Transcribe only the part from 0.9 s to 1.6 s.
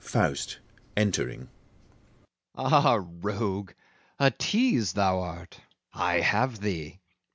(entering)